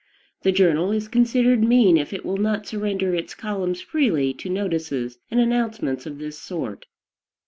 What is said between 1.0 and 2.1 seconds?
considered "mean"